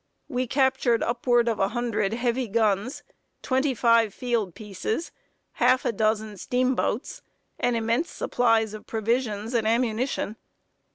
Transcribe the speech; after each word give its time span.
We 0.27 0.47
captured 0.47 1.03
upward 1.03 1.47
of 1.47 1.59
a 1.59 1.67
hundred 1.67 2.13
heavy 2.13 2.47
guns, 2.47 3.03
twenty 3.43 3.75
five 3.75 4.15
field 4.15 4.55
pieces, 4.55 5.11
half 5.51 5.85
a 5.85 5.91
dozen 5.91 6.37
steamboats, 6.37 7.21
and 7.59 7.75
immense 7.75 8.09
supplies 8.09 8.73
of 8.73 8.87
provisions 8.87 9.53
and 9.53 9.67
ammunition. 9.67 10.37